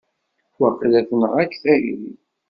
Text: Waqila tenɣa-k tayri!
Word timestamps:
Waqila 0.59 1.01
tenɣa-k 1.09 1.51
tayri! 1.63 2.01